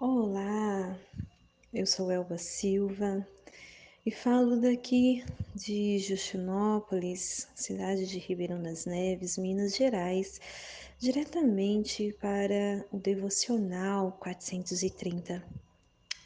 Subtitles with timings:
[0.00, 0.96] Olá,
[1.74, 3.26] eu sou Elba Silva
[4.06, 5.24] e falo daqui
[5.56, 10.40] de Justinópolis, cidade de Ribeirão das Neves, Minas Gerais,
[11.00, 15.42] diretamente para o Devocional 430.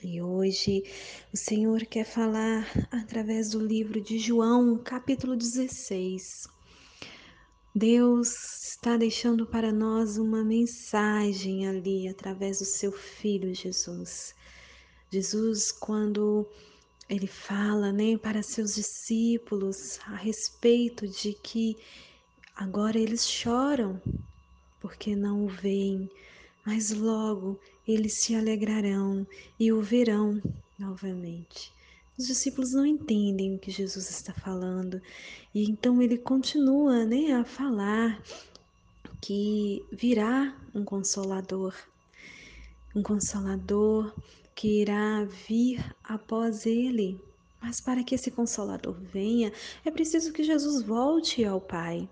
[0.05, 0.85] E hoje
[1.33, 6.47] o Senhor quer falar através do livro de João, capítulo 16.
[7.75, 14.35] Deus está deixando para nós uma mensagem ali através do seu filho Jesus.
[15.11, 16.47] Jesus, quando
[17.09, 21.79] ele fala, né, para seus discípulos a respeito de que
[22.55, 24.01] agora eles choram
[24.79, 26.11] porque não o veem,
[26.67, 29.27] mas logo eles se alegrarão
[29.59, 30.43] e o verão
[30.79, 31.73] novamente.
[32.23, 35.03] Os discípulos não entendem o que Jesus está falando
[35.53, 38.23] e então ele continua né, a falar
[39.21, 41.75] que virá um consolador,
[42.95, 44.15] um consolador
[44.55, 47.21] que irá vir após ele.
[47.61, 49.53] Mas para que esse consolador venha,
[49.85, 52.09] é preciso que Jesus volte ao Pai.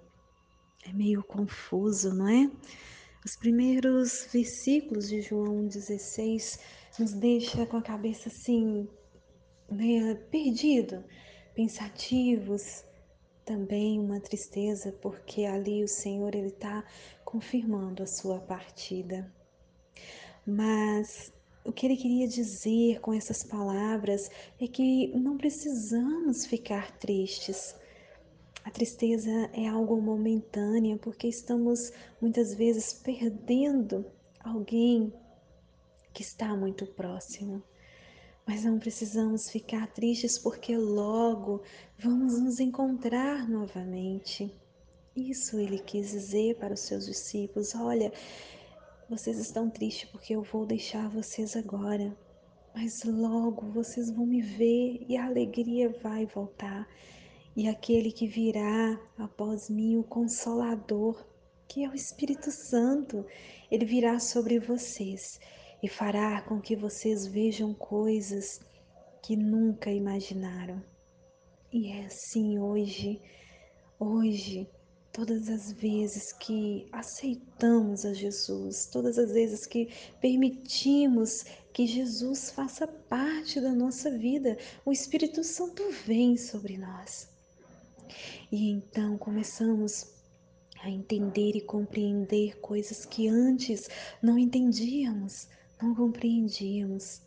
[0.84, 2.50] É meio confuso, não é?
[3.24, 6.58] Os primeiros versículos de João 16
[6.98, 8.88] nos deixa com a cabeça assim
[9.70, 11.04] né, perdido,
[11.54, 12.84] pensativos,
[13.44, 16.84] também uma tristeza, porque ali o Senhor ele está
[17.24, 19.32] confirmando a sua partida.
[20.46, 21.32] Mas
[21.64, 27.74] o que ele queria dizer com essas palavras é que não precisamos ficar tristes.
[28.64, 34.04] A tristeza é algo momentâneo porque estamos muitas vezes perdendo
[34.42, 35.12] alguém
[36.12, 37.62] que está muito próximo.
[38.50, 41.62] Mas não precisamos ficar tristes porque logo
[41.96, 44.52] vamos nos encontrar novamente.
[45.14, 48.12] Isso ele quis dizer para os seus discípulos: olha,
[49.08, 52.12] vocês estão tristes porque eu vou deixar vocês agora,
[52.74, 56.88] mas logo vocês vão me ver e a alegria vai voltar.
[57.54, 61.24] E aquele que virá após mim, o Consolador,
[61.68, 63.24] que é o Espírito Santo,
[63.70, 65.38] ele virá sobre vocês
[65.82, 68.60] e fará com que vocês vejam coisas
[69.22, 70.82] que nunca imaginaram.
[71.72, 73.20] E é assim hoje,
[73.98, 74.68] hoje,
[75.12, 79.88] todas as vezes que aceitamos a Jesus, todas as vezes que
[80.20, 87.28] permitimos que Jesus faça parte da nossa vida, o Espírito Santo vem sobre nós.
[88.50, 90.06] E então começamos
[90.82, 93.88] a entender e compreender coisas que antes
[94.22, 95.46] não entendíamos
[95.82, 97.22] não compreendíamos.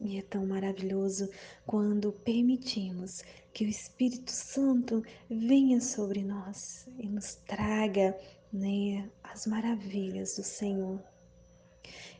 [0.00, 1.30] E é tão maravilhoso
[1.64, 3.22] quando permitimos
[3.52, 8.18] que o Espírito Santo venha sobre nós e nos traga
[8.52, 11.02] né, as maravilhas do Senhor.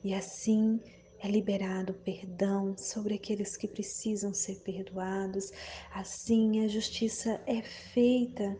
[0.02, 0.80] E assim
[1.18, 5.50] é liberado perdão sobre aqueles que precisam ser perdoados.
[5.92, 8.56] Assim a justiça é feita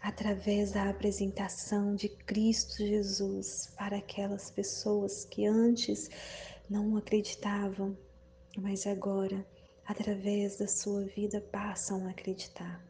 [0.00, 6.08] através da apresentação de Cristo Jesus para aquelas pessoas que antes
[6.68, 7.96] não acreditavam,
[8.58, 9.46] mas agora,
[9.84, 12.84] através da sua vida, passam a acreditar.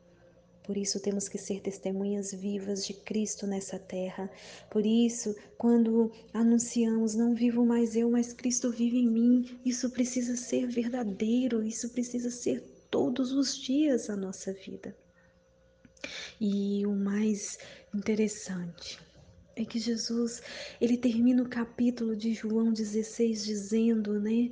[0.66, 4.28] Por isso temos que ser testemunhas vivas de Cristo nessa terra.
[4.68, 10.36] Por isso, quando anunciamos não vivo mais eu, mas Cristo vive em mim, isso precisa
[10.36, 14.96] ser verdadeiro, isso precisa ser todos os dias a nossa vida.
[16.40, 17.58] E o mais
[17.94, 19.00] interessante
[19.56, 20.42] é que Jesus,
[20.80, 24.50] ele termina o capítulo de João 16 dizendo, né?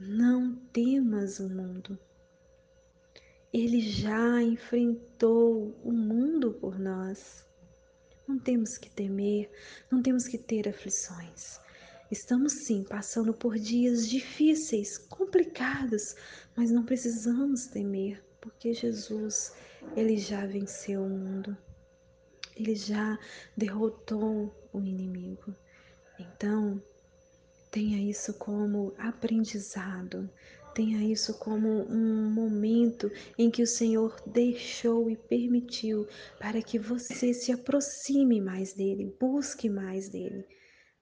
[0.00, 1.96] Não temas o mundo.
[3.52, 7.46] Ele já enfrentou o mundo por nós.
[8.26, 9.48] Não temos que temer,
[9.88, 11.60] não temos que ter aflições.
[12.10, 16.16] Estamos sim passando por dias difíceis, complicados,
[16.56, 19.52] mas não precisamos temer, porque Jesus,
[19.96, 21.56] ele já venceu o mundo.
[22.56, 23.18] Ele já
[23.56, 25.54] derrotou o inimigo.
[26.18, 26.82] Então,
[27.70, 30.30] tenha isso como aprendizado,
[30.74, 36.06] tenha isso como um momento em que o Senhor deixou e permitiu
[36.38, 40.46] para que você se aproxime mais dele, busque mais dele.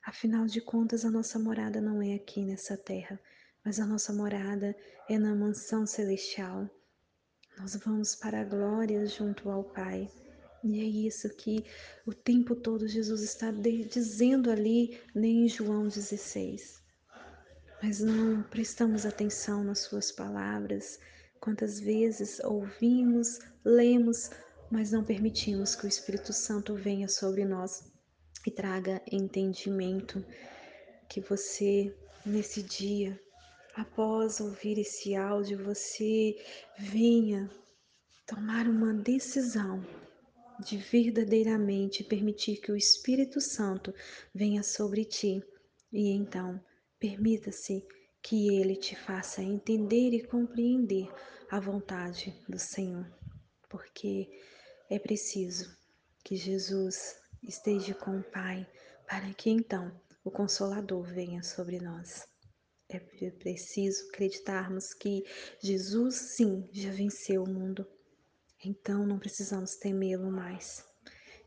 [0.05, 3.20] Afinal de contas, a nossa morada não é aqui nessa terra,
[3.64, 4.75] mas a nossa morada
[5.08, 6.69] é na mansão celestial.
[7.60, 10.08] Nós vamos para a glória junto ao Pai.
[10.64, 11.62] E é isso que
[12.06, 16.80] o tempo todo Jesus está dizendo ali em João 16.
[17.82, 20.98] Mas não prestamos atenção nas suas palavras.
[21.38, 24.30] Quantas vezes ouvimos, lemos,
[24.70, 27.92] mas não permitimos que o Espírito Santo venha sobre nós
[28.46, 30.24] e traga entendimento.
[31.10, 33.20] que você, nesse dia,
[33.75, 36.37] após ouvir esse áudio, você
[36.78, 37.50] venha
[38.26, 39.84] tomar uma decisão
[40.61, 43.94] de verdadeiramente permitir que o Espírito Santo
[44.34, 45.43] venha sobre ti
[45.93, 46.62] e então
[46.99, 47.84] permita-se
[48.22, 51.11] que ele te faça entender e compreender
[51.50, 53.11] a vontade do Senhor,
[53.69, 54.31] porque
[54.88, 55.75] é preciso
[56.22, 58.67] que Jesus esteja com o Pai
[59.08, 59.90] para que então
[60.22, 62.30] o Consolador venha sobre nós.
[62.90, 65.25] É preciso acreditarmos que
[65.62, 67.87] Jesus sim já venceu o mundo
[68.62, 70.84] então não precisamos temê-lo mais.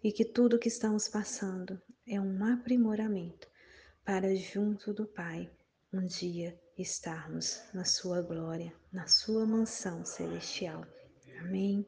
[0.03, 3.47] E que tudo o que estamos passando é um aprimoramento
[4.03, 5.49] para junto do Pai
[5.93, 10.83] um dia estarmos na sua glória, na sua mansão celestial.
[11.39, 11.85] Amém?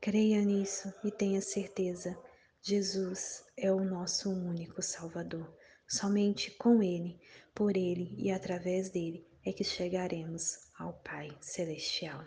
[0.00, 2.18] Creia nisso e tenha certeza.
[2.60, 5.56] Jesus é o nosso único Salvador.
[5.86, 7.20] Somente com Ele,
[7.54, 12.24] por Ele e através dele é que chegaremos ao Pai Celestial.